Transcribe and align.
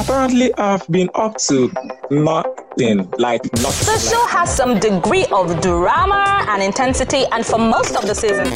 apparently 0.00 0.52
I've 0.54 0.86
been 0.88 1.10
up 1.14 1.36
to 1.48 1.70
nothing, 2.10 3.10
like 3.18 3.42
nothing. 3.60 3.94
The 3.94 3.98
show 4.10 4.26
has 4.26 4.54
some 4.54 4.78
degree 4.80 5.26
of 5.26 5.60
drama 5.60 6.44
and 6.48 6.62
intensity, 6.62 7.24
and 7.32 7.44
for 7.44 7.58
most 7.58 7.96
of 7.96 8.06
the 8.06 8.14
season, 8.14 8.46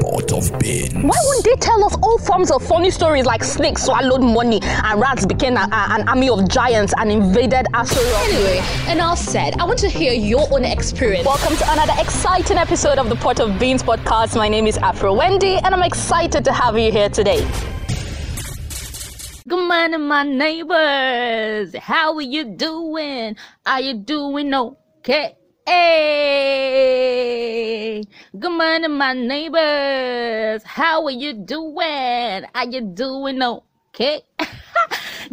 Pot 0.00 0.32
of 0.32 0.58
beans. 0.60 0.92
why 0.94 1.16
wouldn't 1.26 1.44
they 1.44 1.56
tell 1.56 1.84
us 1.84 1.96
all 2.02 2.18
forms 2.18 2.50
of 2.52 2.62
funny 2.62 2.90
stories 2.90 3.26
like 3.26 3.42
snakes 3.42 3.82
swallowed 3.84 4.22
money 4.22 4.60
and 4.62 5.00
rats 5.00 5.26
became 5.26 5.56
a, 5.56 5.60
a- 5.72 5.94
an 5.98 6.08
army 6.08 6.28
of 6.28 6.48
giants 6.48 6.94
and 6.98 7.10
invaded 7.10 7.66
Azeroth? 7.74 8.28
Anyway, 8.28 8.62
enough 8.92 9.18
said. 9.18 9.54
I 9.58 9.64
want 9.64 9.78
to 9.80 9.88
hear 9.88 10.12
your 10.12 10.46
own 10.52 10.64
experience. 10.64 11.26
Welcome 11.26 11.56
to 11.56 11.72
another 11.72 11.94
exciting 11.98 12.56
episode 12.58 12.98
of 12.98 13.08
the 13.08 13.16
Pot 13.16 13.40
of 13.40 13.58
Beans 13.58 13.82
podcast. 13.82 14.36
My 14.36 14.48
name 14.48 14.66
is 14.68 14.78
Afro 14.78 15.12
Wendy, 15.14 15.56
and 15.56 15.74
I'm 15.74 15.82
excited 15.82 16.44
to 16.44 16.52
have 16.52 16.78
you 16.78 16.92
here 16.92 17.08
today. 17.08 17.44
Good 19.48 19.68
morning, 19.68 20.08
my 20.08 20.24
neighbors. 20.24 21.72
How 21.76 22.16
are 22.16 22.20
you 22.20 22.56
doing? 22.56 23.36
Are 23.64 23.80
you 23.80 23.94
doing 23.94 24.52
okay? 24.52 25.36
Hey, 25.64 26.82
good 28.36 28.50
morning, 28.50 28.90
my 28.98 29.12
neighbors. 29.12 30.64
How 30.64 31.04
are 31.04 31.12
you 31.12 31.32
doing? 31.32 32.44
Are 32.56 32.66
you 32.68 32.80
doing 32.92 33.40
okay? 33.40 34.22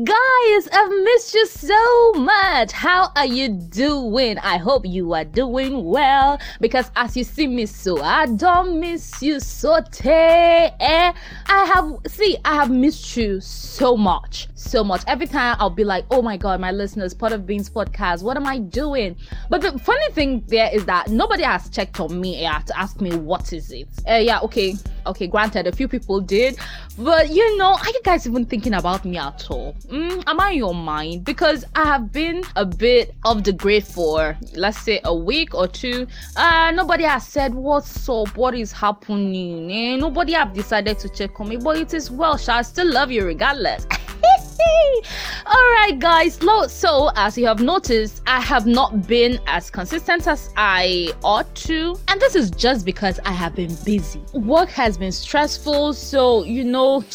Guys, 0.01 0.67
I've 0.73 0.89
missed 0.89 1.35
you 1.35 1.45
so 1.45 2.13
much. 2.13 2.71
How 2.71 3.11
are 3.15 3.27
you 3.27 3.49
doing? 3.49 4.39
I 4.39 4.57
hope 4.57 4.87
you 4.87 5.13
are 5.13 5.23
doing 5.23 5.85
well 5.85 6.39
because 6.59 6.89
as 6.95 7.15
you 7.15 7.23
see 7.23 7.45
me 7.45 7.67
so, 7.67 8.01
I 8.01 8.25
don't 8.25 8.79
miss 8.79 9.21
you 9.21 9.39
so 9.39 9.81
eh? 10.03 10.71
I 10.79 11.13
have 11.47 11.97
see, 12.07 12.37
I 12.43 12.55
have 12.55 12.71
missed 12.71 13.15
you 13.15 13.39
so 13.39 13.95
much, 13.95 14.47
so 14.55 14.83
much. 14.83 15.03
Every 15.05 15.27
time 15.27 15.57
I'll 15.59 15.69
be 15.69 15.83
like, 15.83 16.05
oh 16.09 16.23
my 16.23 16.37
god, 16.37 16.59
my 16.59 16.71
listeners, 16.71 17.13
Pot 17.13 17.31
of 17.31 17.45
Beans 17.45 17.69
podcast, 17.69 18.23
what 18.23 18.35
am 18.35 18.47
I 18.47 18.57
doing? 18.57 19.15
But 19.51 19.61
the 19.61 19.77
funny 19.77 20.11
thing 20.13 20.43
there 20.47 20.73
is 20.73 20.85
that 20.85 21.09
nobody 21.09 21.43
has 21.43 21.69
checked 21.69 21.99
on 21.99 22.19
me 22.19 22.41
yet 22.41 22.65
to 22.65 22.79
ask 22.79 22.99
me 22.99 23.15
what 23.15 23.53
is 23.53 23.71
it. 23.71 23.89
Uh, 24.09 24.15
yeah, 24.15 24.39
okay, 24.39 24.73
okay. 25.05 25.27
Granted, 25.27 25.67
a 25.67 25.71
few 25.71 25.87
people 25.87 26.19
did, 26.19 26.57
but 26.97 27.29
you 27.29 27.57
know, 27.57 27.73
are 27.73 27.89
you 27.89 28.01
guys 28.03 28.25
even 28.25 28.45
thinking 28.45 28.73
about 28.73 29.05
me 29.05 29.17
at 29.17 29.45
all? 29.51 29.75
Mm, 29.85 30.23
am 30.27 30.39
I 30.39 30.51
in 30.51 30.57
your 30.57 30.73
mind? 30.73 31.25
Because 31.25 31.65
I 31.75 31.83
have 31.85 32.11
been 32.11 32.43
a 32.55 32.65
bit 32.65 33.15
of 33.25 33.43
the 33.43 33.53
grade 33.53 33.85
for 33.85 34.37
let's 34.55 34.79
say 34.79 34.99
a 35.03 35.13
week 35.13 35.53
or 35.53 35.67
two. 35.67 36.07
Uh, 36.35 36.71
nobody 36.73 37.03
has 37.03 37.27
said 37.27 37.53
what's 37.53 38.07
up, 38.09 38.35
what 38.37 38.55
is 38.55 38.71
happening. 38.71 39.71
Eh? 39.71 39.95
Nobody 39.97 40.33
have 40.33 40.53
decided 40.53 40.99
to 40.99 41.09
check 41.09 41.39
on 41.39 41.49
me, 41.49 41.57
but 41.57 41.77
it 41.77 41.93
is 41.93 42.09
well. 42.09 42.37
Shall 42.37 42.59
I 42.59 42.61
still 42.61 42.91
love 42.91 43.11
you 43.11 43.25
regardless? 43.25 43.85
All 45.45 45.71
right, 45.73 45.97
guys. 45.99 46.39
So, 46.67 47.09
as 47.15 47.37
you 47.37 47.45
have 47.45 47.59
noticed, 47.59 48.21
I 48.25 48.39
have 48.39 48.65
not 48.65 49.07
been 49.07 49.39
as 49.47 49.69
consistent 49.69 50.27
as 50.27 50.49
I 50.55 51.13
ought 51.23 51.53
to, 51.55 51.99
and 52.07 52.19
this 52.21 52.35
is 52.35 52.49
just 52.51 52.85
because 52.85 53.19
I 53.25 53.31
have 53.31 53.55
been 53.55 53.75
busy. 53.83 54.21
Work 54.33 54.69
has 54.69 54.97
been 54.97 55.11
stressful, 55.11 55.93
so 55.93 56.43
you 56.43 56.63
know. 56.63 57.03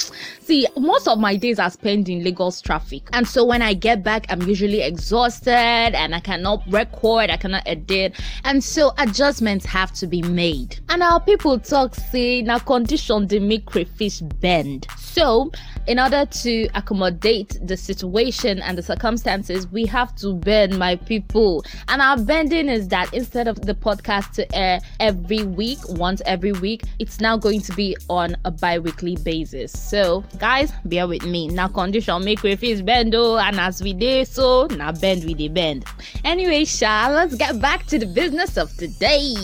See, 0.48 0.66
most 0.78 1.06
of 1.06 1.18
my 1.18 1.36
days 1.36 1.58
are 1.58 1.68
spent 1.68 2.08
in 2.08 2.24
Lagos 2.24 2.62
traffic. 2.62 3.02
And 3.12 3.28
so 3.28 3.44
when 3.44 3.60
I 3.60 3.74
get 3.74 4.02
back, 4.02 4.24
I'm 4.30 4.40
usually 4.40 4.80
exhausted 4.80 5.50
and 5.50 6.14
I 6.14 6.20
cannot 6.20 6.62
record, 6.68 7.28
I 7.28 7.36
cannot 7.36 7.64
edit. 7.66 8.18
And 8.44 8.64
so 8.64 8.94
adjustments 8.96 9.66
have 9.66 9.92
to 9.96 10.06
be 10.06 10.22
made. 10.22 10.80
And 10.88 11.02
our 11.02 11.20
people 11.20 11.58
talk, 11.58 11.94
say, 11.94 12.40
now 12.40 12.60
condition 12.60 13.26
they 13.26 13.40
make 13.40 13.66
crayfish 13.66 14.20
bend. 14.20 14.86
So, 15.18 15.50
in 15.88 15.98
order 15.98 16.26
to 16.26 16.68
accommodate 16.74 17.58
the 17.62 17.76
situation 17.76 18.60
and 18.60 18.78
the 18.78 18.82
circumstances, 18.82 19.66
we 19.66 19.84
have 19.86 20.14
to 20.16 20.34
bend, 20.34 20.78
my 20.78 20.94
people. 20.94 21.64
And 21.88 22.00
our 22.00 22.18
bending 22.18 22.68
is 22.68 22.86
that 22.88 23.12
instead 23.12 23.48
of 23.48 23.62
the 23.62 23.74
podcast 23.74 24.32
to 24.34 24.54
air 24.54 24.80
every 25.00 25.42
week, 25.42 25.78
once 25.88 26.22
every 26.24 26.52
week, 26.52 26.84
it's 27.00 27.20
now 27.20 27.36
going 27.36 27.62
to 27.62 27.72
be 27.72 27.96
on 28.08 28.36
a 28.44 28.52
bi 28.52 28.78
weekly 28.78 29.16
basis. 29.16 29.72
So, 29.72 30.22
guys, 30.38 30.72
bear 30.84 31.08
with 31.08 31.24
me. 31.24 31.48
Now, 31.48 31.66
condition 31.66 32.22
make 32.22 32.40
crayfish 32.40 32.82
bend, 32.82 33.14
oh, 33.16 33.38
and 33.38 33.58
as 33.58 33.82
we 33.82 33.94
did 33.94 34.28
so, 34.28 34.66
now 34.66 34.92
bend 34.92 35.24
with 35.24 35.38
the 35.38 35.48
bend. 35.48 35.84
Anyway, 36.22 36.64
Sha, 36.64 37.08
let's 37.10 37.34
get 37.34 37.60
back 37.60 37.86
to 37.86 37.98
the 37.98 38.06
business 38.06 38.56
of 38.56 38.72
today. 38.76 39.34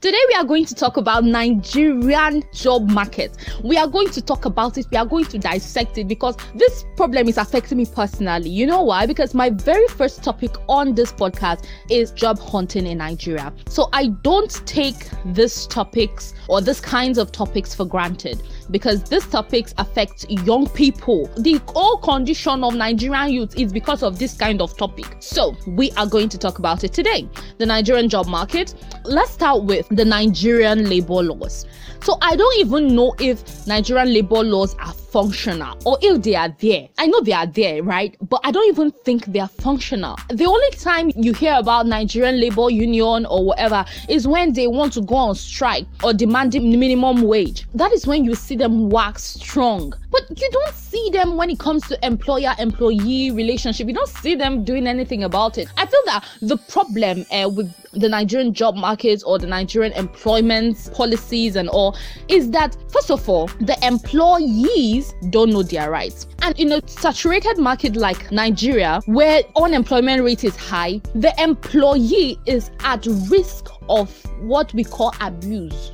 Today, 0.00 0.20
we 0.30 0.34
are 0.34 0.44
going 0.44 0.64
to 0.64 0.74
talk 0.74 0.96
about 0.96 1.22
Nigerian 1.22 2.42
job 2.52 2.90
market. 2.90 3.36
We 3.62 3.76
are 3.76 3.86
going 3.86 4.08
to 4.08 4.20
talk 4.22 4.46
about 4.46 4.78
it. 4.78 4.86
We 4.90 4.96
are 4.96 5.11
going 5.12 5.26
to 5.26 5.38
dissect 5.38 5.98
it 5.98 6.08
because 6.08 6.36
this 6.54 6.84
problem 6.96 7.28
is 7.28 7.36
affecting 7.36 7.76
me 7.76 7.84
personally. 7.84 8.48
You 8.48 8.66
know 8.66 8.80
why? 8.82 9.04
Because 9.04 9.34
my 9.34 9.50
very 9.50 9.86
first 9.88 10.24
topic 10.24 10.50
on 10.70 10.94
this 10.94 11.12
podcast 11.12 11.66
is 11.90 12.10
job 12.12 12.38
hunting 12.38 12.86
in 12.86 12.98
Nigeria. 12.98 13.52
So 13.68 13.90
I 13.92 14.06
don't 14.22 14.50
take 14.66 14.96
these 15.26 15.66
topics 15.66 16.32
or 16.48 16.62
these 16.62 16.80
kinds 16.80 17.18
of 17.18 17.30
topics 17.30 17.74
for 17.74 17.84
granted 17.84 18.42
because 18.70 19.02
these 19.04 19.26
topics 19.26 19.74
affect 19.76 20.30
young 20.30 20.66
people. 20.70 21.28
The 21.36 21.60
whole 21.68 21.98
condition 21.98 22.64
of 22.64 22.74
Nigerian 22.74 23.30
youth 23.30 23.58
is 23.58 23.70
because 23.70 24.02
of 24.02 24.18
this 24.18 24.34
kind 24.34 24.62
of 24.62 24.74
topic. 24.78 25.16
So 25.20 25.54
we 25.66 25.90
are 25.92 26.06
going 26.06 26.30
to 26.30 26.38
talk 26.38 26.58
about 26.58 26.84
it 26.84 26.94
today. 26.94 27.28
The 27.58 27.66
Nigerian 27.66 28.08
job 28.08 28.26
market. 28.28 28.74
Let's 29.04 29.32
start 29.32 29.64
with 29.64 29.86
the 29.90 30.06
Nigerian 30.06 30.88
labor 30.88 31.22
laws. 31.22 31.66
So 32.00 32.16
I 32.22 32.34
don't 32.34 32.58
even 32.58 32.96
know 32.96 33.14
if 33.20 33.66
Nigerian 33.66 34.12
labor 34.14 34.42
laws 34.42 34.74
are 34.76 34.94
functional 35.12 35.76
or 35.84 35.98
if 36.00 36.22
they 36.22 36.34
are 36.34 36.48
there. 36.60 36.88
I 36.98 37.06
know 37.06 37.20
they 37.20 37.32
are 37.32 37.46
there, 37.46 37.82
right? 37.82 38.16
But 38.28 38.40
I 38.44 38.50
don't 38.50 38.66
even 38.68 38.90
think 39.04 39.26
they 39.26 39.40
are 39.40 39.48
functional. 39.48 40.16
The 40.30 40.46
only 40.46 40.70
time 40.70 41.12
you 41.14 41.32
hear 41.34 41.54
about 41.54 41.86
Nigerian 41.86 42.40
labor 42.40 42.70
union 42.70 43.26
or 43.26 43.44
whatever 43.44 43.84
is 44.08 44.26
when 44.26 44.52
they 44.54 44.66
want 44.66 44.92
to 44.94 45.02
go 45.02 45.14
on 45.16 45.34
strike 45.34 45.86
or 46.02 46.12
demand 46.12 46.54
minimum 46.54 47.22
wage. 47.22 47.64
That 47.74 47.92
is 47.92 48.06
when 48.06 48.24
you 48.24 48.34
see 48.34 48.56
them 48.56 48.88
wax 48.90 49.22
strong. 49.22 49.92
But 50.10 50.24
you 50.38 50.50
don't 50.50 50.74
see 50.74 51.08
them 51.10 51.36
when 51.36 51.48
it 51.50 51.58
comes 51.58 51.86
to 51.88 52.06
employer 52.06 52.54
employee 52.58 53.30
relationship. 53.30 53.88
You 53.88 53.94
don't 53.94 54.08
see 54.08 54.34
them 54.34 54.62
doing 54.64 54.86
anything 54.86 55.24
about 55.24 55.56
it. 55.58 55.68
I 55.78 55.86
feel 55.86 56.00
that 56.06 56.24
the 56.42 56.58
problem 56.58 57.24
uh, 57.32 57.48
with 57.48 57.72
the 57.92 58.08
Nigerian 58.08 58.52
job 58.52 58.74
market 58.76 59.22
or 59.26 59.38
the 59.38 59.46
Nigerian 59.46 59.92
employment 59.94 60.90
policies 60.94 61.56
and 61.56 61.68
all 61.68 61.96
is 62.28 62.50
that, 62.50 62.76
first 62.90 63.10
of 63.10 63.26
all, 63.28 63.46
the 63.60 63.76
employees 63.86 65.01
don't 65.30 65.50
know 65.50 65.62
their 65.62 65.90
rights. 65.90 66.26
And 66.42 66.58
in 66.58 66.72
a 66.72 66.86
saturated 66.88 67.58
market 67.58 67.96
like 67.96 68.30
Nigeria, 68.32 69.00
where 69.06 69.42
unemployment 69.56 70.22
rate 70.22 70.44
is 70.44 70.56
high, 70.56 71.00
the 71.14 71.32
employee 71.38 72.38
is 72.46 72.70
at 72.80 73.06
risk 73.28 73.68
of 73.88 74.10
what 74.40 74.72
we 74.74 74.84
call 74.84 75.14
abuse. 75.20 75.92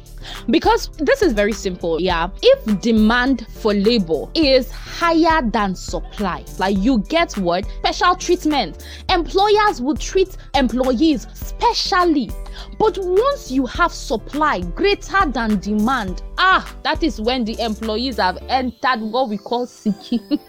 Because 0.51 0.89
this 0.99 1.23
is 1.23 1.33
very 1.33 1.53
simple, 1.53 2.01
yeah. 2.01 2.29
If 2.43 2.81
demand 2.81 3.47
for 3.49 3.75
labor 3.75 4.27
is 4.35 4.71
higher 4.71 5.43
than 5.43 5.75
supply, 5.75 6.45
like 6.59 6.77
you 6.79 6.99
get 7.09 7.37
what? 7.39 7.67
Special 7.79 8.17
treatment. 8.17 8.85
Employers 9.09 9.81
will 9.81 9.97
treat 9.97 10.37
employees 10.55 11.27
specially. 11.35 12.31
But 12.79 12.99
once 12.99 13.51
you 13.51 13.67
have 13.67 13.93
supply 13.93 14.61
greater 14.61 15.27
than 15.27 15.59
demand, 15.61 16.23
ah, 16.39 16.75
that 16.83 17.03
is 17.03 17.21
when 17.21 17.45
the 17.45 17.61
employees 17.61 18.17
have 18.17 18.39
entered 18.49 19.01
what 19.01 19.29
we 19.29 19.39
call 19.39 19.67
seeking. 19.67 20.41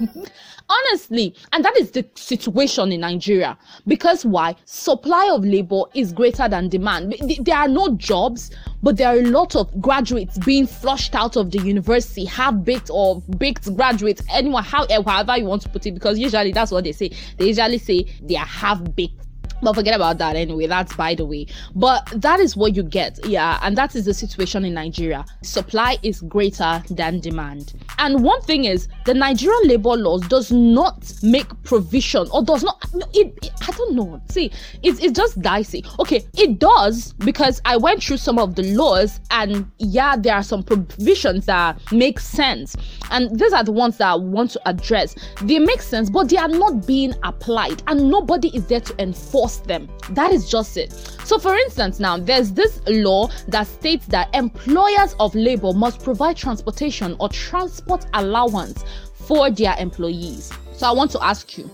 Honestly, 0.69 1.33
and 1.51 1.65
that 1.65 1.75
is 1.77 1.91
the 1.91 2.05
situation 2.13 2.91
in 2.91 3.01
Nigeria. 3.01 3.57
Because 3.87 4.23
why? 4.23 4.55
Supply 4.65 5.27
of 5.33 5.43
labor 5.43 5.81
is 5.95 6.13
greater 6.13 6.47
than 6.47 6.69
demand. 6.69 7.15
There 7.41 7.55
are 7.57 7.67
no 7.67 7.95
jobs, 7.95 8.51
but 8.83 8.95
there 8.97 9.07
are 9.07 9.17
a 9.17 9.25
lot 9.25 9.55
of 9.55 9.81
graduates 9.81 10.37
being 10.37 10.67
flushed 10.67 11.15
out 11.15 11.35
of 11.37 11.49
the 11.49 11.59
university, 11.59 12.23
half 12.25 12.53
baked 12.63 12.91
or 12.93 13.19
baked 13.39 13.75
graduates, 13.75 14.21
anyone, 14.29 14.63
how, 14.63 14.83
eh, 14.85 15.01
however 15.03 15.37
you 15.37 15.45
want 15.45 15.63
to 15.63 15.69
put 15.69 15.87
it, 15.87 15.93
because 15.93 16.19
usually 16.19 16.51
that's 16.51 16.71
what 16.71 16.83
they 16.83 16.91
say. 16.91 17.09
They 17.37 17.47
usually 17.47 17.79
say 17.79 18.05
they 18.21 18.35
are 18.35 18.45
half 18.45 18.83
baked 18.95 19.18
but 19.61 19.73
forget 19.73 19.95
about 19.95 20.17
that 20.17 20.35
anyway 20.35 20.67
that's 20.67 20.95
by 20.95 21.15
the 21.15 21.25
way. 21.25 21.45
But 21.75 22.07
that 22.15 22.39
is 22.39 22.55
what 22.55 22.75
you 22.75 22.83
get 22.83 23.19
yeah 23.25 23.59
and 23.61 23.77
that 23.77 23.95
is 23.95 24.05
the 24.05 24.13
situation 24.13 24.65
in 24.65 24.73
nigeria. 24.73 25.25
Supply 25.43 25.97
is 26.03 26.21
greater 26.21 26.81
than 26.89 27.19
demand. 27.19 27.73
And 27.97 28.23
one 28.23 28.41
thing 28.41 28.65
is 28.65 28.87
the 29.05 29.13
nigerian 29.13 29.61
labor 29.67 29.95
laws 29.95 30.21
does 30.27 30.51
not 30.51 31.11
make 31.23 31.47
provision 31.63 32.27
or 32.31 32.43
does 32.43 32.63
not 32.63 32.83
it, 33.13 33.33
it- 33.43 33.51
i 33.67 33.71
don't 33.71 33.93
know. 33.95 34.21
See 34.29 34.51
it's, 34.83 34.99
it's 34.99 35.13
just 35.13 35.41
dicey. 35.41 35.83
Okay 35.99 36.25
it 36.37 36.59
does 36.59 37.13
because 37.13 37.61
i 37.65 37.75
went 37.77 38.03
through 38.03 38.17
some 38.17 38.39
of 38.39 38.55
the 38.55 38.63
laws 38.73 39.19
and 39.31 39.69
yeah 39.77 40.15
there 40.15 40.35
are 40.35 40.43
some 40.43 40.63
provisions 40.63 41.45
that 41.45 41.79
make 41.91 42.19
sense. 42.19 42.75
And 43.11 43.37
these 43.39 43.53
are 43.53 43.63
the 43.63 43.71
ones 43.71 43.97
that 43.97 44.07
i 44.09 44.15
want 44.15 44.51
to 44.51 44.61
address. 44.67 45.15
They 45.41 45.59
make 45.59 45.81
sense 45.81 46.09
but 46.09 46.29
they 46.29 46.37
are 46.37 46.47
not 46.47 46.85
being 46.87 47.13
applied 47.23 47.83
and 47.87 48.09
nobody 48.09 48.49
is 48.55 48.65
there 48.67 48.81
to 48.81 49.01
enforce 49.01 49.48
them. 49.57 49.89
That 50.11 50.31
is 50.31 50.49
just 50.49 50.77
it. 50.77 50.91
So 51.25 51.39
for 51.39 51.55
instance 51.55 51.99
now 51.99 52.17
there's 52.17 52.51
this 52.51 52.81
law 52.87 53.29
that 53.47 53.67
states 53.67 54.05
that 54.07 54.33
employers 54.33 55.15
of 55.19 55.35
labor 55.35 55.73
must 55.73 56.03
provide 56.03 56.37
transportation 56.37 57.15
or 57.19 57.29
transport 57.29 58.05
allowance 58.13 58.83
for 59.13 59.51
their 59.51 59.75
employees. 59.77 60.51
So 60.73 60.87
I 60.87 60.91
want 60.91 61.11
to 61.11 61.23
ask 61.23 61.57
you, 61.57 61.69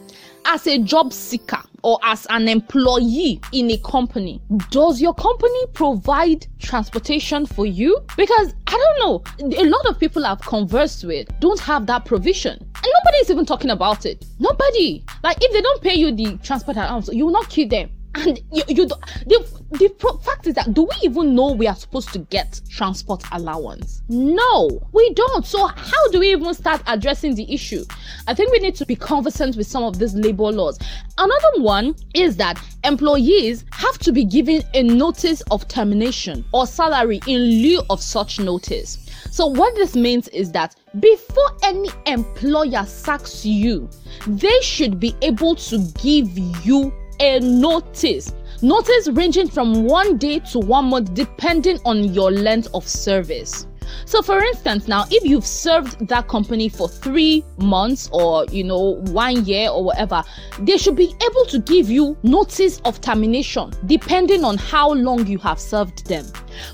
as 0.46 0.68
a 0.68 0.78
job 0.80 1.12
seeker 1.12 1.62
or 1.84 2.00
as 2.04 2.26
an 2.30 2.48
employee 2.48 3.40
in 3.52 3.70
a 3.72 3.78
company, 3.80 4.42
does 4.72 5.02
your 5.02 5.14
company 5.14 5.66
provide 5.74 6.48
transportation 6.60 7.46
for 7.46 7.66
you? 7.66 8.00
Because 8.18 8.54
I 8.68 8.72
don't 8.72 9.00
know, 9.00 9.58
a 9.58 9.66
lot 9.66 9.86
of 9.86 10.00
people 10.00 10.26
I've 10.26 10.42
conversed 10.42 11.04
with 11.04 11.28
don't 11.40 11.60
have 11.60 11.86
that 11.88 12.06
provision. 12.06 12.54
And 12.54 12.94
nobody 13.04 13.18
is 13.22 13.30
even 13.30 13.46
talking 13.46 13.72
about 13.72 14.06
it. 14.06 14.26
Nobody. 14.40 15.04
Like 15.24 15.38
if 15.42 15.52
they 15.52 15.62
don't 15.62 15.82
pay 15.82 15.96
you 15.96 16.12
the 16.12 16.38
transport 16.44 16.78
allowance, 16.78 17.10
you 17.12 17.26
will 17.26 17.34
not 17.34 17.50
keep 17.50 17.70
them. 17.70 17.90
And 18.16 18.40
you, 18.52 18.64
you 18.70 18.88
do, 18.88 18.96
the, 19.26 19.46
the 19.72 19.90
pro- 19.90 20.18
fact 20.18 20.48
is 20.48 20.56
that 20.56 20.74
do 20.74 20.84
we 20.84 20.96
even 21.04 21.36
know 21.36 21.52
we 21.52 21.68
are 21.68 21.76
supposed 21.76 22.14
to 22.14 22.20
get 22.20 22.62
transport 22.70 23.24
allowance? 23.34 24.02
No, 24.08 24.88
we 24.94 25.14
don't. 25.14 25.46
So 25.46 25.68
how 25.68 26.08
do 26.12 26.20
we 26.20 26.32
even 26.32 26.54
start 26.54 26.82
addressing 26.88 27.36
the 27.36 27.52
issue? 27.54 27.84
I 28.28 28.34
think 28.34 28.52
we 28.52 28.60
need 28.60 28.76
to 28.76 28.86
be 28.86 28.96
conversant 28.96 29.58
with 29.58 29.68
some 29.68 29.84
of 29.84 30.00
these 30.00 30.16
labor 30.16 30.52
laws. 30.52 30.80
Another 31.18 31.62
one 31.62 31.96
is 32.14 32.38
that 32.38 32.58
employees 32.86 33.66
have 33.72 33.98
to 34.00 34.14
be 34.14 34.24
given 34.24 34.64
a 34.74 34.84
notice 34.84 35.42
of 35.52 35.68
termination 35.68 36.46
or 36.54 36.66
salary 36.66 37.20
in 37.28 37.40
lieu 37.40 37.82
of 37.90 38.02
such 38.02 38.40
notice. 38.40 39.06
So, 39.32 39.48
what 39.48 39.76
this 39.76 39.96
means 39.96 40.30
is 40.30 40.52
that 40.54 40.76
before 41.00 41.50
any 41.64 41.90
employer 42.06 42.86
sacks 42.86 43.46
you, 43.46 43.90
they 44.28 44.62
should 44.62 45.00
be 45.00 45.14
able 45.22 45.56
to 45.56 45.80
give 46.02 46.38
you 46.66 46.94
a 47.20 47.40
notice. 47.40 48.34
Notice 48.62 49.10
ranging 49.10 49.50
from 49.50 49.84
one 49.86 50.18
day 50.18 50.40
to 50.52 50.60
one 50.60 50.86
month, 50.86 51.14
depending 51.14 51.80
on 51.86 52.14
your 52.14 52.32
length 52.32 52.70
of 52.74 52.88
service. 52.88 53.68
So, 54.06 54.22
for 54.22 54.40
instance, 54.44 54.88
now 54.88 55.06
if 55.12 55.24
you've 55.24 55.46
served 55.46 56.08
that 56.08 56.28
company 56.28 56.70
for 56.70 56.88
three 56.88 57.44
months 57.58 58.10
or 58.12 58.46
you 58.46 58.64
know 58.64 59.02
one 59.12 59.46
year 59.46 59.70
or 59.70 59.84
whatever, 59.84 60.24
they 60.60 60.78
should 60.78 60.96
be 60.96 61.14
able 61.24 61.46
to 61.46 61.60
give 61.60 61.90
you 61.90 62.18
notice 62.24 62.80
of 62.86 63.02
termination 63.02 63.72
depending 63.86 64.44
on 64.44 64.58
how 64.58 64.92
long 64.94 65.26
you 65.28 65.38
have 65.40 65.60
served 65.60 66.06
them. 66.08 66.26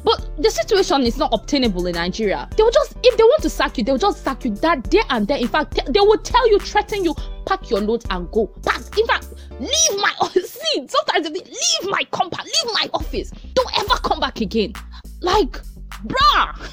But 0.03 0.29
the 0.41 0.49
situation 0.49 1.01
is 1.03 1.17
not 1.17 1.33
obtainable 1.33 1.87
in 1.87 1.95
Nigeria. 1.95 2.47
They 2.55 2.63
will 2.63 2.71
just, 2.71 2.95
if 3.03 3.17
they 3.17 3.23
want 3.23 3.41
to 3.43 3.49
sack 3.49 3.77
you, 3.77 3.83
they 3.83 3.91
will 3.91 3.99
just 3.99 4.23
sack 4.23 4.45
you 4.45 4.51
that 4.55 4.89
day 4.89 5.01
and 5.09 5.27
there. 5.27 5.37
In 5.37 5.47
fact, 5.47 5.79
they 5.87 5.99
will 5.99 6.17
tell 6.19 6.47
you, 6.49 6.59
threaten 6.59 7.03
you, 7.03 7.15
pack 7.45 7.69
your 7.69 7.81
loads 7.81 8.05
and 8.09 8.29
go. 8.31 8.47
Pack. 8.63 8.97
In 8.97 9.07
fact, 9.07 9.27
leave 9.61 9.99
my 9.99 10.13
see. 10.33 10.87
Sometimes 10.87 11.29
they 11.29 11.39
leave 11.39 11.91
my 11.91 12.03
compound, 12.11 12.45
leave 12.45 12.73
my 12.73 12.89
office. 12.93 13.31
Don't 13.53 13.79
ever 13.79 13.95
come 14.01 14.19
back 14.19 14.41
again. 14.41 14.73
Like, 15.21 15.51
bruh. 16.05 16.69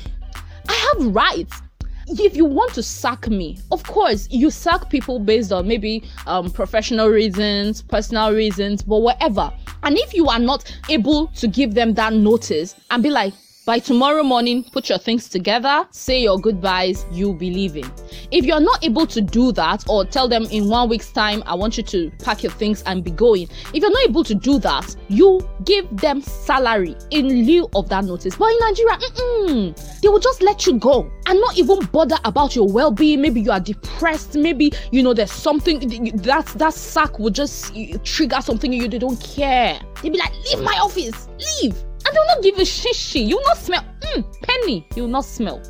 I 0.68 0.92
have 0.94 1.14
rights. 1.14 1.62
If 2.10 2.36
you 2.36 2.46
want 2.46 2.72
to 2.74 2.82
sack 2.82 3.28
me, 3.28 3.58
of 3.70 3.82
course, 3.82 4.28
you 4.30 4.50
sack 4.50 4.88
people 4.88 5.18
based 5.18 5.52
on 5.52 5.68
maybe 5.68 6.04
um, 6.26 6.50
professional 6.50 7.08
reasons, 7.08 7.82
personal 7.82 8.32
reasons, 8.32 8.82
but 8.82 8.98
whatever. 8.98 9.52
And 9.82 9.98
if 9.98 10.14
you 10.14 10.26
are 10.28 10.38
not 10.38 10.74
able 10.88 11.26
to 11.28 11.46
give 11.46 11.74
them 11.74 11.92
that 11.94 12.14
notice 12.14 12.74
and 12.90 13.02
be 13.02 13.10
like, 13.10 13.34
by 13.68 13.78
tomorrow 13.78 14.22
morning, 14.22 14.64
put 14.64 14.88
your 14.88 14.96
things 14.96 15.28
together, 15.28 15.86
say 15.90 16.22
your 16.22 16.38
goodbyes, 16.38 17.04
you'll 17.12 17.34
be 17.34 17.50
leaving. 17.50 17.84
If 18.30 18.46
you're 18.46 18.62
not 18.62 18.82
able 18.82 19.06
to 19.08 19.20
do 19.20 19.52
that, 19.52 19.84
or 19.90 20.06
tell 20.06 20.26
them 20.26 20.44
in 20.44 20.70
one 20.70 20.88
week's 20.88 21.12
time, 21.12 21.42
I 21.44 21.54
want 21.54 21.76
you 21.76 21.82
to 21.82 22.10
pack 22.24 22.42
your 22.42 22.52
things 22.52 22.82
and 22.86 23.04
be 23.04 23.10
going, 23.10 23.42
if 23.74 23.82
you're 23.82 23.90
not 23.90 24.08
able 24.08 24.24
to 24.24 24.34
do 24.34 24.58
that, 24.60 24.96
you 25.08 25.46
give 25.64 25.86
them 25.94 26.22
salary 26.22 26.96
in 27.10 27.44
lieu 27.44 27.68
of 27.74 27.90
that 27.90 28.06
notice. 28.06 28.36
But 28.36 28.52
in 28.52 28.58
Nigeria, 28.58 29.74
they 30.00 30.08
will 30.08 30.18
just 30.18 30.40
let 30.40 30.66
you 30.66 30.78
go 30.78 31.02
and 31.26 31.38
not 31.38 31.58
even 31.58 31.84
bother 31.92 32.16
about 32.24 32.56
your 32.56 32.72
well 32.72 32.90
being. 32.90 33.20
Maybe 33.20 33.42
you 33.42 33.50
are 33.50 33.60
depressed, 33.60 34.34
maybe 34.34 34.72
you 34.92 35.02
know 35.02 35.12
there's 35.12 35.30
something 35.30 35.80
that 36.22 36.46
that 36.56 36.72
sack 36.72 37.18
will 37.18 37.28
just 37.28 37.76
eh, 37.76 37.98
trigger 38.02 38.40
something 38.40 38.72
you, 38.72 38.88
they 38.88 38.98
don't 38.98 39.20
care. 39.20 39.78
They'll 40.00 40.12
be 40.12 40.16
like, 40.16 40.32
Leave 40.46 40.64
my 40.64 40.78
office, 40.80 41.28
leave 41.60 41.76
they 42.12 42.18
will 42.18 42.26
not 42.26 42.42
give 42.42 42.58
a 42.58 42.62
shishi. 42.62 43.26
You 43.26 43.36
will 43.36 43.44
not 43.46 43.58
smell. 43.58 43.84
Mm, 44.00 44.42
penny, 44.42 44.86
you 44.94 45.02
will 45.02 45.10
not 45.10 45.24
smell. 45.24 45.62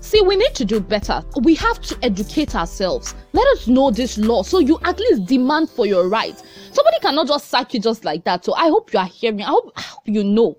See, 0.00 0.20
we 0.20 0.36
need 0.36 0.54
to 0.54 0.64
do 0.64 0.80
better. 0.80 1.22
We 1.42 1.54
have 1.56 1.80
to 1.82 1.98
educate 2.02 2.54
ourselves. 2.54 3.14
Let 3.32 3.46
us 3.48 3.66
know 3.66 3.90
this 3.90 4.18
law 4.18 4.42
so 4.42 4.60
you 4.60 4.78
at 4.84 4.98
least 4.98 5.26
demand 5.26 5.68
for 5.68 5.84
your 5.84 6.08
rights. 6.08 6.44
Somebody 6.72 6.98
cannot 7.00 7.26
just 7.26 7.48
sack 7.48 7.74
you 7.74 7.80
just 7.80 8.04
like 8.04 8.24
that. 8.24 8.44
So 8.44 8.54
I 8.54 8.68
hope 8.68 8.92
you 8.92 9.00
are 9.00 9.06
hearing. 9.06 9.42
I 9.42 9.46
hope, 9.46 9.72
I 9.76 9.80
hope 9.82 10.02
you 10.06 10.22
know 10.22 10.56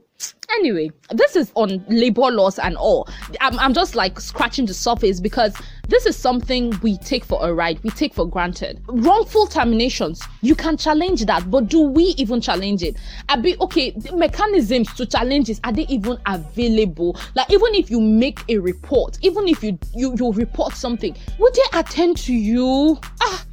Anyway, 0.49 0.89
this 1.11 1.35
is 1.35 1.51
on 1.55 1.83
labor 1.89 2.31
laws 2.31 2.57
and 2.57 2.75
all. 2.77 3.07
I'm, 3.41 3.59
I'm 3.59 3.73
just 3.73 3.95
like 3.95 4.19
scratching 4.19 4.65
the 4.65 4.73
surface 4.73 5.19
because 5.19 5.55
this 5.87 6.05
is 6.05 6.15
something 6.15 6.73
we 6.81 6.97
take 6.97 7.23
for 7.23 7.47
a 7.47 7.53
ride, 7.53 7.79
we 7.83 7.89
take 7.91 8.13
for 8.13 8.27
granted. 8.27 8.81
Wrongful 8.87 9.47
terminations, 9.47 10.23
you 10.41 10.55
can 10.55 10.75
challenge 10.77 11.25
that, 11.25 11.51
but 11.51 11.67
do 11.67 11.81
we 11.81 12.15
even 12.17 12.41
challenge 12.41 12.81
it? 12.81 12.97
I 13.29 13.35
be 13.35 13.55
okay, 13.61 13.91
the 13.91 14.15
mechanisms 14.15 14.93
to 14.95 15.05
challenge 15.05 15.51
are 15.63 15.71
they 15.71 15.85
even 15.87 16.17
available? 16.25 17.17
Like 17.35 17.51
even 17.51 17.75
if 17.75 17.91
you 17.91 18.01
make 18.01 18.39
a 18.49 18.57
report, 18.57 19.17
even 19.21 19.47
if 19.47 19.63
you 19.63 19.77
you, 19.95 20.15
you 20.17 20.31
report 20.33 20.73
something, 20.73 21.15
would 21.39 21.53
they 21.53 21.79
attend 21.79 22.17
to 22.17 22.33
you? 22.33 22.99
Ah 23.21 23.45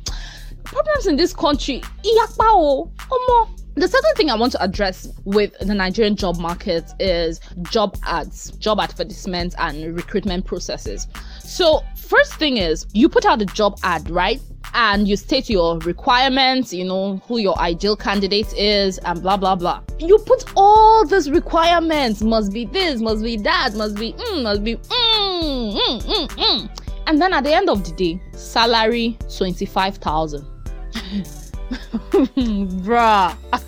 problems 0.64 1.06
in 1.06 1.16
this 1.16 1.32
country. 1.32 1.82
Iyakpa 2.02 2.44
o, 2.52 2.90
the 3.76 3.88
second 3.88 4.14
thing 4.14 4.30
I 4.30 4.36
want 4.36 4.52
to 4.52 4.62
address 4.62 5.08
with 5.24 5.58
the 5.58 5.74
Nigerian 5.74 6.14
job 6.14 6.38
market 6.38 6.84
is 7.00 7.40
job 7.62 7.96
ads, 8.04 8.52
job 8.52 8.78
advertisements, 8.78 9.56
and 9.58 9.96
recruitment 9.96 10.44
processes. 10.46 11.08
So, 11.40 11.82
first 11.96 12.34
thing 12.34 12.58
is 12.58 12.86
you 12.92 13.08
put 13.08 13.26
out 13.26 13.42
a 13.42 13.46
job 13.46 13.78
ad, 13.82 14.08
right? 14.08 14.40
And 14.74 15.06
you 15.06 15.16
state 15.16 15.50
your 15.50 15.78
requirements, 15.80 16.72
you 16.72 16.84
know, 16.84 17.16
who 17.26 17.38
your 17.38 17.58
ideal 17.58 17.96
candidate 17.96 18.52
is, 18.54 18.98
and 18.98 19.20
blah 19.20 19.36
blah 19.36 19.56
blah. 19.56 19.82
You 19.98 20.18
put 20.18 20.44
all 20.56 21.04
these 21.04 21.28
requirements, 21.30 22.22
must 22.22 22.52
be 22.52 22.66
this, 22.66 23.00
must 23.00 23.24
be 23.24 23.36
that, 23.38 23.74
must 23.74 23.96
be, 23.96 24.12
mm, 24.12 24.42
must 24.44 24.62
be, 24.62 24.76
mm, 24.76 25.74
mm, 25.74 26.02
mm, 26.02 26.28
mm. 26.28 26.80
And 27.06 27.20
then 27.20 27.32
at 27.32 27.44
the 27.44 27.52
end 27.52 27.68
of 27.68 27.84
the 27.84 27.92
day, 27.92 28.22
salary 28.32 29.18
25,000. 29.36 30.46
Bruh. 32.84 33.36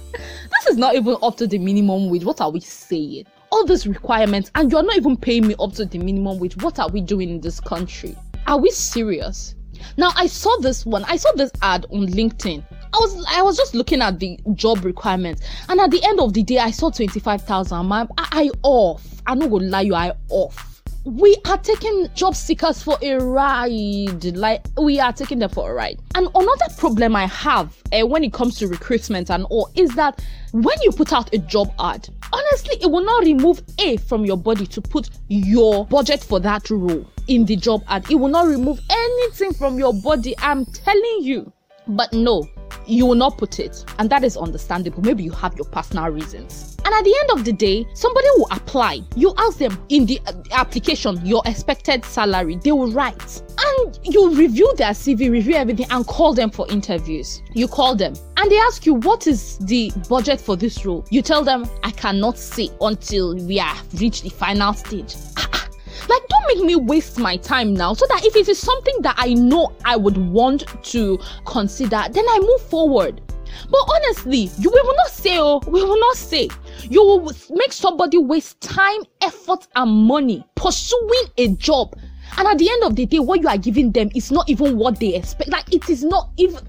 This 0.50 0.73
is 0.73 0.79
not 0.79 0.94
even 0.94 1.17
up 1.23 1.37
to 1.37 1.47
the 1.47 1.58
minimum 1.58 2.08
wage. 2.08 2.25
What 2.25 2.41
are 2.41 2.50
we 2.50 2.61
saying? 2.61 3.26
All 3.53 3.67
these 3.67 3.87
requirements, 3.87 4.50
and 4.55 4.73
you're 4.73 4.82
not 4.82 4.97
even 4.97 5.17
paying 5.17 5.47
me 5.47 5.55
up 5.61 5.73
to 5.75 5.85
the 5.85 5.99
minimum 5.99 6.38
wage. 6.38 6.56
What 6.56 6.79
are 6.79 6.88
we 6.88 7.03
doing 7.03 7.29
in 7.29 7.41
this 7.41 7.61
country? 7.61 8.17
Are 8.47 8.58
we 8.58 8.70
serious? 8.70 9.55
Now 9.99 10.12
I 10.17 10.26
saw 10.26 10.56
this 10.58 10.87
one, 10.87 11.05
I 11.05 11.17
saw 11.17 11.31
this 11.32 11.50
ad 11.62 11.85
on 11.93 12.06
LinkedIn. 12.06 12.64
I 12.70 12.97
was 12.97 13.26
I 13.28 13.42
was 13.42 13.57
just 13.57 13.75
looking 13.75 14.00
at 14.00 14.19
the 14.19 14.38
job 14.54 14.85
requirements, 14.85 15.42
and 15.69 15.78
at 15.81 15.90
the 15.90 16.02
end 16.04 16.19
of 16.19 16.33
the 16.33 16.42
day, 16.42 16.59
I 16.59 16.71
saw 16.71 16.90
25,000. 16.90 17.92
I, 17.92 18.07
I 18.16 18.50
off. 18.62 19.04
I'm 19.26 19.38
not 19.38 19.50
gonna 19.50 19.66
lie, 19.66 19.83
you 19.83 19.95
I 19.95 20.12
off 20.31 20.75
we 21.07 21.37
are 21.45 21.59
taking 21.59 22.09
job 22.17 22.35
seekers 22.35 22.83
for 22.83 22.99
a 23.01 23.15
ride. 23.19 24.25
Like 24.37 24.67
we 24.77 24.99
are 24.99 25.13
taking 25.13 25.39
them 25.39 25.51
for 25.51 25.71
a 25.71 25.75
ride. 25.75 26.01
And 26.17 26.27
another 26.35 26.67
problem 26.77 27.15
I 27.15 27.27
have 27.27 27.81
uh, 27.93 28.05
when 28.05 28.25
it 28.25 28.33
comes 28.33 28.59
to 28.59 28.67
recruitment 28.67 29.31
and 29.31 29.45
all 29.49 29.71
is 29.77 29.91
that 29.95 30.25
when 30.51 30.77
you 30.83 30.91
put 30.91 31.13
out 31.13 31.33
a 31.33 31.39
job 31.39 31.73
ad, 31.79 32.09
honestly, 32.33 32.77
it 32.83 32.91
will 32.91 33.05
not 33.05 33.23
remove 33.23 33.63
A 33.79 33.99
from 33.99 34.25
your 34.25 34.37
body 34.37 34.67
to 34.67 34.83
put 34.83 35.11
your 35.29 35.87
budget 35.87 36.25
for 36.25 36.41
that 36.41 36.69
role 36.71 37.07
in 37.29 37.45
the 37.45 37.55
job 37.55 37.85
ad. 37.87 38.11
It 38.11 38.17
will 38.17 38.29
not 38.29 38.49
remove 38.49 38.81
anything 38.91 39.55
from 39.55 39.79
your 39.79 39.95
body. 39.95 40.35
I'm 40.39 40.65
telling 40.67 41.19
you. 41.21 41.53
But 41.87 42.13
no, 42.13 42.49
you 42.85 43.07
will 43.07 43.15
not 43.15 43.39
put 43.39 43.61
it. 43.61 43.85
And 44.01 44.11
that 44.11 44.25
is 44.25 44.37
understandable. 44.37 45.03
Maybe 45.03 45.23
you 45.23 45.31
have 45.31 45.55
your 45.55 45.67
personal 45.67 46.09
reasons. 46.09 46.75
And 46.87 46.95
at 46.95 47.02
the 47.02 47.16
end 47.21 47.31
of 47.40 47.45
the 47.45 47.52
day, 47.52 47.85
somebody 47.95 48.28
will 48.37 48.47
apply. 48.52 49.00
You 49.16 49.35
ask 49.38 49.59
them 49.59 49.76
in 49.88 50.07
the 50.07 50.21
uh, 50.25 50.33
application 50.52 51.21
your 51.26 51.43
expected 51.45 52.05
salary. 52.05 52.61
They 52.62 52.71
will 52.71 52.93
write. 52.93 53.43
And 53.59 53.99
you 54.05 54.33
review 54.33 54.73
their 54.76 54.93
CV, 54.93 55.28
review 55.28 55.57
everything, 55.57 55.87
and 55.90 56.07
call 56.07 56.33
them 56.33 56.49
for 56.49 56.71
interviews. 56.71 57.43
You 57.55 57.66
call 57.66 57.97
them 57.97 58.14
and 58.37 58.49
they 58.49 58.59
ask 58.59 58.87
you, 58.87 58.95
What 58.95 59.26
is 59.26 59.59
the 59.59 59.90
budget 60.09 60.40
for 60.40 60.55
this 60.55 60.87
role? 60.87 61.05
You 61.11 61.23
tell 61.23 61.43
them, 61.43 61.69
I 61.83 61.90
cannot 61.90 62.38
say 62.38 62.71
until 62.81 63.35
we 63.35 63.57
have 63.57 63.85
reached 64.00 64.23
the 64.23 64.31
final 64.31 64.73
stage. 64.73 65.16
Ah, 65.38 65.50
ah. 65.55 65.69
Like, 66.09 66.23
don't 66.28 66.47
make 66.47 66.64
me 66.64 66.76
waste 66.76 67.19
my 67.19 67.37
time 67.37 67.75
now. 67.75 67.95
So 67.95 68.07
that 68.11 68.25
if 68.25 68.37
it 68.37 68.49
is 68.49 68.61
something 68.61 68.95
that 69.00 69.16
I 69.19 69.35
know 69.35 69.73
I 69.85 69.97
would 69.97 70.19
want 70.19 70.64
to 70.85 71.19
consider, 71.47 72.05
then 72.12 72.25
I 72.28 72.38
move 72.40 72.61
forward. 72.61 73.23
But 73.71 73.81
honestly, 73.89 74.51
you 74.59 74.71
will 74.71 74.97
not 74.97 75.11
say, 75.11 75.39
oh, 75.39 75.61
we 75.67 75.83
will 75.83 75.99
not 75.99 76.17
say. 76.17 76.49
You 76.83 77.03
will 77.03 77.33
make 77.51 77.73
somebody 77.73 78.19
waste 78.19 78.61
time, 78.61 79.01
effort, 79.23 79.67
and 79.77 79.91
money 79.91 80.45
pursuing 80.55 81.25
a 81.39 81.49
job. 81.49 81.97
And 82.39 82.47
at 82.47 82.59
the 82.59 82.69
end 82.69 82.83
of 82.85 82.97
the 82.97 83.07
day, 83.07 83.19
what 83.19 83.41
you 83.41 83.49
are 83.49 83.59
giving 83.59 83.93
them 83.93 84.11
is 84.15 84.31
not 84.31 84.49
even 84.49 84.77
what 84.77 85.01
they 85.01 85.15
expect. 85.15 85.51
Like, 85.51 85.73
it 85.73 85.89
is 85.89 86.05
not 86.05 86.31
even 86.37 86.61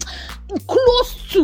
close 0.67 1.29
to. 1.32 1.44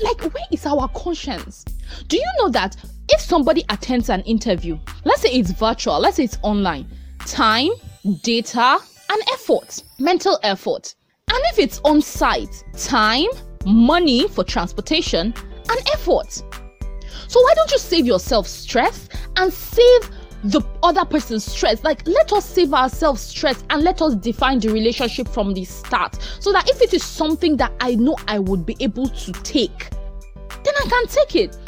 Like, 0.00 0.22
where 0.22 0.44
is 0.52 0.64
our 0.66 0.88
conscience? 0.88 1.64
Do 2.08 2.16
you 2.16 2.30
know 2.38 2.48
that 2.50 2.76
if 3.10 3.20
somebody 3.20 3.64
attends 3.68 4.08
an 4.10 4.22
interview, 4.22 4.78
let's 5.04 5.22
say 5.22 5.30
it's 5.30 5.50
virtual, 5.50 5.98
let's 5.98 6.16
say 6.16 6.24
it's 6.24 6.38
online, 6.42 6.86
time, 7.20 7.70
data, 8.22 8.78
and 9.10 9.22
effort, 9.32 9.82
mental 9.98 10.38
effort, 10.42 10.94
And 11.28 11.38
if 11.52 11.58
it's 11.58 11.80
on 11.84 12.00
site, 12.00 12.64
time, 12.78 13.26
money 13.66 14.28
for 14.28 14.44
transportation, 14.44 15.34
and 15.68 15.88
effort. 15.92 16.42
So 17.28 17.40
why 17.40 17.54
don't 17.54 17.70
you 17.72 17.78
save 17.78 18.06
yourself 18.06 18.46
stress 18.46 19.08
and 19.36 19.52
save 19.52 20.10
the 20.44 20.62
other 20.82 21.04
person's 21.04 21.44
stress? 21.44 21.82
Like, 21.82 22.06
let 22.06 22.32
us 22.32 22.48
save 22.48 22.72
ourselves 22.72 23.20
stress 23.20 23.64
and 23.70 23.82
let 23.82 24.00
us 24.00 24.14
define 24.14 24.60
the 24.60 24.68
relationship 24.68 25.28
from 25.28 25.52
the 25.52 25.64
start 25.64 26.16
so 26.40 26.52
that 26.52 26.70
if 26.70 26.80
it 26.80 26.94
is 26.94 27.02
something 27.02 27.56
that 27.56 27.72
I 27.80 27.96
know 27.96 28.16
I 28.28 28.38
would 28.38 28.64
be 28.64 28.76
able 28.80 29.08
to 29.08 29.32
take, 29.32 29.90
then 30.64 30.74
I 30.84 30.88
can 30.88 31.06
take 31.08 31.34
it. 31.34 31.58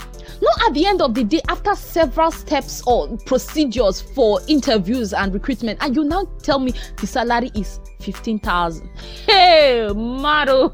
Not 0.40 0.68
at 0.68 0.74
the 0.74 0.86
end 0.86 1.02
of 1.02 1.14
the 1.14 1.24
day, 1.24 1.40
after 1.48 1.74
several 1.74 2.30
steps 2.30 2.80
or 2.86 3.16
procedures 3.26 4.00
for 4.00 4.40
interviews 4.46 5.12
and 5.12 5.34
recruitment, 5.34 5.82
and 5.82 5.96
you 5.96 6.04
now 6.04 6.28
tell 6.42 6.60
me 6.60 6.72
the 6.98 7.08
salary 7.08 7.50
is 7.56 7.80
15,000. 7.98 8.88
Hey, 9.26 9.88
Mado. 9.92 10.72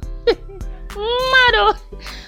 Mado. 0.96 1.78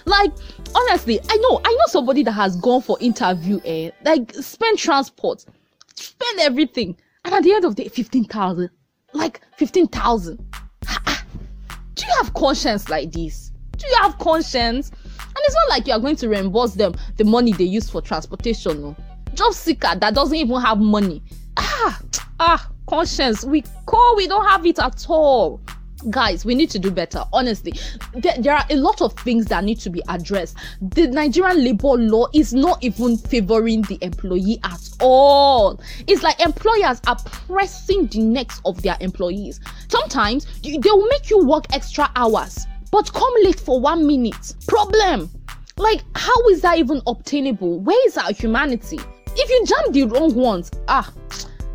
Like, 0.04 0.32
honestly, 0.74 1.20
I 1.28 1.36
know, 1.36 1.60
I 1.64 1.72
know 1.72 1.86
somebody 1.86 2.22
that 2.24 2.32
has 2.32 2.56
gone 2.56 2.82
for 2.82 2.96
interview, 3.00 3.60
eh? 3.64 3.90
Like, 4.04 4.32
spend 4.34 4.78
transport, 4.78 5.44
spend 5.94 6.40
everything, 6.40 6.96
and 7.24 7.34
at 7.34 7.42
the 7.42 7.52
end 7.52 7.64
of 7.64 7.76
the 7.76 7.84
day, 7.84 7.88
15,000. 7.88 8.70
Like, 9.12 9.40
15,000. 9.56 10.36
Do 11.96 12.04
you 12.06 12.12
have 12.18 12.34
conscience 12.34 12.88
like 12.88 13.10
this? 13.12 13.50
Do 13.76 13.86
you 13.88 13.96
have 14.02 14.18
conscience? 14.18 14.90
And 14.90 15.44
it's 15.44 15.54
not 15.54 15.68
like 15.70 15.86
you 15.86 15.92
are 15.92 15.98
going 15.98 16.16
to 16.16 16.28
reimburse 16.28 16.74
them 16.74 16.94
the 17.16 17.24
money 17.24 17.52
they 17.52 17.64
use 17.64 17.90
for 17.90 18.00
transportation. 18.00 18.80
No. 18.82 18.96
Job 19.34 19.52
seeker 19.52 19.94
that 19.98 20.14
doesn't 20.14 20.36
even 20.36 20.60
have 20.60 20.78
money. 20.78 21.22
Ah, 21.56 22.00
ah, 22.40 22.70
conscience. 22.86 23.44
We 23.44 23.62
call, 23.86 24.16
we 24.16 24.28
don't 24.28 24.46
have 24.46 24.64
it 24.64 24.78
at 24.78 25.04
all. 25.08 25.60
Guys, 26.10 26.44
we 26.44 26.54
need 26.54 26.70
to 26.70 26.78
do 26.78 26.90
better. 26.90 27.24
Honestly, 27.32 27.72
there, 28.12 28.34
there 28.38 28.54
are 28.54 28.64
a 28.70 28.76
lot 28.76 29.00
of 29.00 29.14
things 29.14 29.46
that 29.46 29.64
need 29.64 29.78
to 29.80 29.90
be 29.90 30.02
addressed. 30.08 30.56
The 30.80 31.08
Nigerian 31.08 31.64
labor 31.64 31.94
law 31.96 32.26
is 32.34 32.52
not 32.52 32.82
even 32.84 33.16
favoring 33.16 33.82
the 33.82 33.98
employee 34.02 34.60
at 34.62 34.88
all. 35.00 35.80
It's 36.06 36.22
like 36.22 36.38
employers 36.40 37.00
are 37.06 37.16
pressing 37.24 38.06
the 38.08 38.20
necks 38.20 38.60
of 38.64 38.82
their 38.82 38.96
employees. 39.00 39.60
Sometimes 39.88 40.46
they 40.62 40.78
will 40.84 41.08
make 41.08 41.30
you 41.30 41.44
work 41.44 41.64
extra 41.72 42.10
hours 42.14 42.66
but 42.90 43.12
come 43.12 43.32
late 43.42 43.60
for 43.60 43.80
one 43.80 44.06
minute. 44.06 44.54
Problem. 44.66 45.30
Like, 45.76 46.02
how 46.14 46.48
is 46.48 46.62
that 46.62 46.78
even 46.78 47.02
obtainable? 47.06 47.80
Where 47.80 48.06
is 48.06 48.16
our 48.16 48.32
humanity? 48.32 48.98
If 49.36 49.50
you 49.50 49.66
jam 49.66 49.92
the 49.92 50.04
wrong 50.04 50.34
ones, 50.34 50.70
ah, 50.88 51.12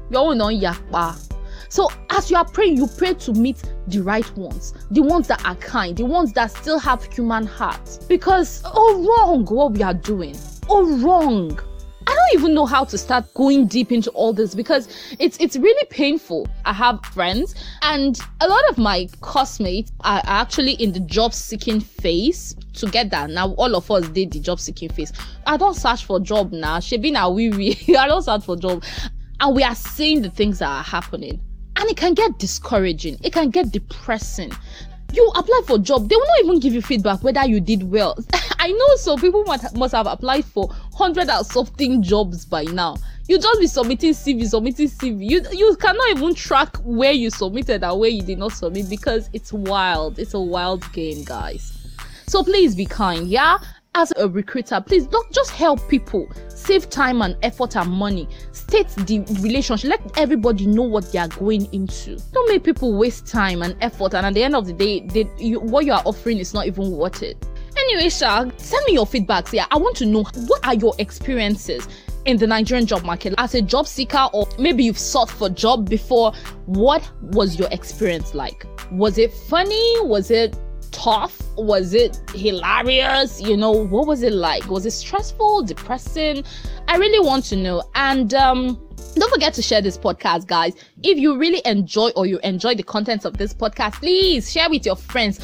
you're 0.09 0.21
on 0.21 0.37
yakpa. 0.39 1.31
So 1.69 1.89
as 2.09 2.31
you 2.31 2.37
are 2.37 2.45
praying, 2.45 2.77
you 2.77 2.87
pray 2.87 3.13
to 3.13 3.33
meet 3.33 3.61
the 3.87 4.01
right 4.01 4.29
ones, 4.37 4.73
the 4.91 5.01
ones 5.01 5.27
that 5.27 5.43
are 5.45 5.55
kind, 5.55 5.97
the 5.97 6.05
ones 6.05 6.33
that 6.33 6.51
still 6.51 6.79
have 6.79 7.03
human 7.13 7.45
hearts. 7.45 7.97
Because 8.07 8.61
oh 8.65 9.05
wrong 9.07 9.45
what 9.45 9.73
we 9.73 9.83
are 9.83 9.93
doing. 9.93 10.35
Oh 10.69 10.97
wrong. 10.99 11.59
I 12.07 12.15
don't 12.15 12.39
even 12.39 12.53
know 12.55 12.65
how 12.65 12.83
to 12.85 12.97
start 12.97 13.31
going 13.35 13.67
deep 13.67 13.91
into 13.91 14.09
all 14.11 14.33
this 14.33 14.55
because 14.55 14.89
it's 15.19 15.37
it's 15.39 15.55
really 15.55 15.85
painful. 15.89 16.47
I 16.65 16.73
have 16.73 17.03
friends 17.05 17.53
and 17.83 18.19
a 18.39 18.47
lot 18.47 18.67
of 18.69 18.77
my 18.77 19.07
classmates 19.21 19.91
are 20.01 20.21
actually 20.25 20.73
in 20.73 20.93
the 20.93 20.99
job 20.99 21.33
seeking 21.33 21.79
phase 21.79 22.55
together. 22.73 23.27
Now 23.27 23.53
all 23.53 23.75
of 23.75 23.89
us 23.91 24.07
did 24.09 24.31
the 24.31 24.39
job 24.39 24.59
seeking 24.59 24.89
phase. 24.89 25.13
I 25.45 25.57
don't 25.57 25.75
search 25.75 26.05
for 26.05 26.19
job 26.19 26.51
now. 26.51 26.79
She 26.79 26.97
been 26.97 27.15
a 27.15 27.29
wee 27.29 27.51
wee. 27.51 27.79
I 27.97 28.07
don't 28.07 28.23
search 28.23 28.45
for 28.45 28.55
job. 28.55 28.83
And 29.39 29.55
we 29.55 29.63
are 29.63 29.75
seeing 29.75 30.21
the 30.21 30.29
things 30.29 30.59
that 30.59 30.69
are 30.69 30.83
happening. 30.83 31.39
And 31.81 31.89
it 31.89 31.97
can 31.97 32.13
get 32.13 32.37
discouraging. 32.37 33.17
It 33.23 33.33
can 33.33 33.49
get 33.49 33.71
depressing. 33.71 34.51
You 35.13 35.27
apply 35.35 35.61
for 35.65 35.79
job 35.79 36.07
they 36.07 36.15
will 36.15 36.27
not 36.27 36.45
even 36.45 36.59
give 36.59 36.73
you 36.73 36.81
feedback 36.83 37.23
whether 37.23 37.43
you 37.47 37.59
did 37.59 37.81
well. 37.81 38.15
I 38.59 38.71
know 38.71 38.95
so 38.97 39.17
people 39.17 39.43
must, 39.45 39.75
must 39.75 39.95
have 39.95 40.05
applied 40.05 40.45
for 40.45 40.67
100 40.67 41.27
and 41.27 41.43
something 41.43 42.03
jobs 42.03 42.45
by 42.45 42.65
now. 42.65 42.97
You 43.27 43.39
just 43.39 43.59
be 43.59 43.65
submitting 43.65 44.11
cv 44.11 44.47
submitting 44.47 44.89
cv 44.89 45.27
you 45.27 45.41
you 45.51 45.75
cannot 45.77 46.07
even 46.11 46.35
track 46.35 46.77
where 46.83 47.13
you 47.13 47.31
submitted 47.31 47.83
and 47.83 47.99
where 47.99 48.11
you 48.11 48.21
did 48.21 48.37
not 48.37 48.51
submit 48.51 48.87
because 48.87 49.31
it's 49.33 49.51
wild. 49.51 50.19
It's 50.19 50.35
a 50.35 50.39
wild 50.39 50.89
game 50.93 51.23
guys. 51.23 51.79
So 52.27 52.43
please 52.43 52.75
be 52.75 52.85
kind 52.85 53.27
yeah 53.27 53.57
as 53.93 54.13
a 54.17 54.27
recruiter, 54.27 54.79
please 54.81 55.05
don't 55.05 55.29
just 55.31 55.51
help 55.51 55.87
people 55.89 56.29
save 56.47 56.89
time 56.89 57.21
and 57.21 57.35
effort 57.41 57.75
and 57.75 57.91
money. 57.91 58.27
State 58.51 58.87
the 58.89 59.19
relationship. 59.41 59.89
Let 59.89 60.17
everybody 60.17 60.65
know 60.65 60.83
what 60.83 61.11
they 61.11 61.19
are 61.19 61.27
going 61.27 61.71
into. 61.73 62.17
Don't 62.31 62.49
make 62.49 62.63
people 62.63 62.97
waste 62.97 63.27
time 63.27 63.61
and 63.61 63.75
effort, 63.81 64.13
and 64.13 64.25
at 64.25 64.33
the 64.33 64.43
end 64.43 64.55
of 64.55 64.65
the 64.65 64.73
day, 64.73 65.01
they, 65.01 65.29
you, 65.37 65.59
what 65.59 65.85
you 65.85 65.91
are 65.91 66.01
offering 66.05 66.37
is 66.37 66.53
not 66.53 66.67
even 66.67 66.91
worth 66.91 67.21
it. 67.21 67.45
Anyway, 67.77 68.09
Sha, 68.09 68.45
send 68.57 68.85
me 68.85 68.93
your 68.93 69.05
feedbacks. 69.05 69.51
Yeah, 69.51 69.65
I 69.71 69.77
want 69.77 69.97
to 69.97 70.05
know 70.05 70.23
what 70.47 70.65
are 70.65 70.75
your 70.75 70.93
experiences 70.97 71.87
in 72.25 72.37
the 72.37 72.45
Nigerian 72.47 72.85
job 72.85 73.03
market 73.03 73.33
as 73.37 73.55
a 73.55 73.61
job 73.61 73.87
seeker, 73.87 74.29
or 74.33 74.47
maybe 74.57 74.83
you've 74.83 74.97
sought 74.97 75.29
for 75.29 75.49
job 75.49 75.89
before. 75.89 76.31
What 76.65 77.09
was 77.21 77.59
your 77.59 77.67
experience 77.71 78.33
like? 78.33 78.65
Was 78.91 79.17
it 79.17 79.33
funny? 79.33 79.99
Was 80.01 80.31
it 80.31 80.55
tough? 80.91 81.41
Was 81.57 81.93
it 81.93 82.21
hilarious? 82.33 83.41
You 83.41 83.57
know, 83.57 83.71
what 83.71 84.07
was 84.07 84.23
it 84.23 84.33
like? 84.33 84.67
Was 84.69 84.85
it 84.85 84.91
stressful, 84.91 85.63
depressing? 85.63 86.43
I 86.87 86.97
really 86.97 87.25
want 87.25 87.45
to 87.45 87.55
know. 87.55 87.83
And 87.95 88.33
um 88.33 88.87
don't 89.15 89.31
forget 89.31 89.53
to 89.55 89.61
share 89.61 89.81
this 89.81 89.97
podcast, 89.97 90.47
guys. 90.47 90.73
If 91.03 91.17
you 91.17 91.37
really 91.37 91.61
enjoy 91.65 92.11
or 92.15 92.25
you 92.25 92.39
enjoy 92.43 92.75
the 92.75 92.83
contents 92.83 93.25
of 93.25 93.37
this 93.37 93.53
podcast, 93.53 93.93
please 93.93 94.49
share 94.51 94.69
with 94.69 94.85
your 94.85 94.95
friends 94.95 95.39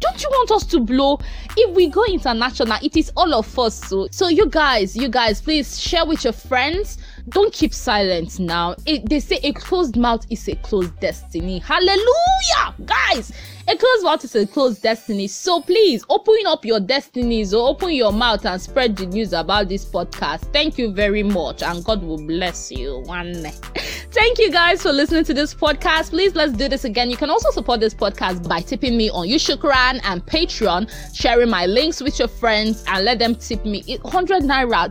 don't 0.00 0.22
you 0.22 0.28
want 0.30 0.50
us 0.50 0.64
to 0.64 0.80
blow 0.80 1.18
if 1.56 1.74
we 1.74 1.88
go 1.88 2.04
international 2.04 2.78
it 2.82 2.96
is 2.96 3.10
all 3.16 3.34
of 3.34 3.58
us 3.58 3.74
so 3.88 4.06
so 4.10 4.28
you 4.28 4.48
guys 4.48 4.96
you 4.96 5.08
guys 5.08 5.40
please 5.40 5.80
share 5.80 6.06
with 6.06 6.22
your 6.24 6.32
friends 6.32 6.98
don't 7.30 7.52
keep 7.52 7.74
silent 7.74 8.38
now 8.38 8.74
it, 8.86 9.08
they 9.08 9.20
say 9.20 9.38
a 9.42 9.52
closed 9.52 9.96
mouth 9.96 10.24
is 10.30 10.48
a 10.48 10.54
closed 10.56 10.98
destiny 11.00 11.58
hallelujah 11.58 12.74
guys 12.84 13.32
a 13.68 13.76
closed 13.76 14.02
mouth 14.02 14.24
is 14.24 14.34
a 14.34 14.46
closed 14.46 14.82
destiny. 14.82 15.26
So 15.26 15.60
please 15.60 16.02
open 16.08 16.38
up 16.46 16.64
your 16.64 16.80
destinies 16.80 17.52
or 17.52 17.68
open 17.68 17.90
your 17.90 18.12
mouth 18.12 18.46
and 18.46 18.60
spread 18.60 18.96
the 18.96 19.04
news 19.04 19.34
about 19.34 19.68
this 19.68 19.84
podcast. 19.84 20.50
Thank 20.54 20.78
you 20.78 20.90
very 20.90 21.22
much, 21.22 21.62
and 21.62 21.84
God 21.84 22.02
will 22.02 22.24
bless 22.26 22.72
you. 22.72 23.02
One. 23.04 23.34
Thank 24.10 24.38
you 24.38 24.50
guys 24.50 24.82
for 24.82 24.90
listening 24.90 25.24
to 25.24 25.34
this 25.34 25.54
podcast. 25.54 26.10
Please 26.10 26.34
let's 26.34 26.52
do 26.52 26.66
this 26.66 26.84
again. 26.84 27.10
You 27.10 27.18
can 27.18 27.28
also 27.28 27.50
support 27.50 27.80
this 27.80 27.92
podcast 27.92 28.48
by 28.48 28.62
tipping 28.62 28.96
me 28.96 29.10
on 29.10 29.26
YouShukran 29.26 30.00
and 30.02 30.24
Patreon, 30.24 30.90
sharing 31.14 31.50
my 31.50 31.66
links 31.66 32.00
with 32.00 32.18
your 32.18 32.28
friends, 32.28 32.82
and 32.88 33.04
let 33.04 33.18
them 33.18 33.34
tip 33.34 33.66
me 33.66 33.82
100 34.00 34.44
naira. 34.44 34.88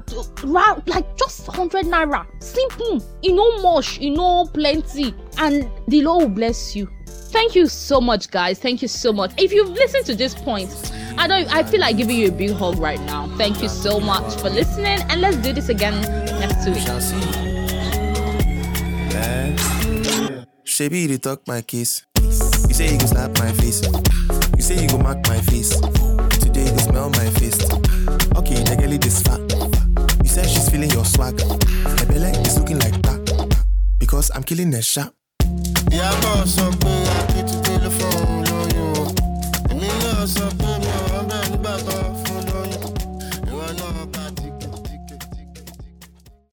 Like 0.88 1.18
just 1.18 1.48
100 1.48 1.86
naira. 1.86 2.28
Simple. 2.44 3.04
You 3.24 3.34
know 3.34 3.60
much, 3.64 3.98
you 3.98 4.12
know 4.12 4.46
plenty, 4.54 5.16
and 5.40 5.68
the 5.88 6.04
Lord 6.04 6.22
will 6.22 6.30
bless 6.30 6.76
you. 6.76 6.88
Thank 7.38 7.54
you 7.54 7.68
so 7.68 8.02
much, 8.02 8.32
guys. 8.32 8.58
Thank 8.58 8.82
you 8.82 8.88
so 8.88 9.14
much. 9.14 9.32
If 9.38 9.54
you've 9.54 9.70
listened 9.70 10.08
to 10.08 10.16
this 10.16 10.34
point, 10.34 10.74
I 11.20 11.28
don't 11.28 11.46
I 11.54 11.62
feel 11.62 11.80
like 11.80 11.96
giving 11.96 12.18
you 12.18 12.30
a 12.30 12.32
big 12.32 12.50
hug 12.50 12.80
right 12.80 13.00
now. 13.02 13.28
Thank 13.38 13.62
you 13.62 13.70
so 13.70 14.00
much 14.00 14.34
for 14.42 14.50
listening 14.50 15.06
and 15.08 15.22
let's 15.22 15.38
do 15.38 15.54
this 15.54 15.70
again 15.70 16.02
next 16.42 16.66
week. 16.66 16.82
Shebi, 20.66 21.08
you 21.08 21.18
talk 21.20 21.48
my 21.48 21.62
case. 21.62 22.02
You 22.18 22.74
say 22.74 22.94
you 22.94 22.98
go 22.98 23.06
slap 23.06 23.38
my 23.38 23.52
face. 23.52 23.86
You 24.58 24.64
say 24.64 24.82
you 24.82 24.90
go 24.90 24.98
mark 24.98 25.22
my 25.30 25.38
face. 25.42 25.78
Today 26.42 26.66
they 26.74 26.82
smell 26.90 27.12
my 27.12 27.30
face. 27.38 27.62
Okay, 28.34 28.66
the 28.66 28.76
girl 28.82 28.98
this 28.98 29.22
fat. 29.22 29.46
You 30.24 30.28
said 30.28 30.50
she's 30.50 30.70
feeling 30.72 30.90
your 30.90 31.06
swag. 31.06 31.38
My 31.86 32.04
belly 32.10 32.34
is 32.50 32.58
looking 32.58 32.80
like 32.80 32.98
that. 33.06 33.62
Because 34.00 34.32
I'm 34.34 34.42
killing 34.42 34.72
the 34.72 34.82
shot. 34.82 35.14
ìyá 35.92 36.12
náà 36.22 36.46
sọ 36.56 36.66
pé 36.82 37.07
akí 40.28 40.58
ti 40.58 40.67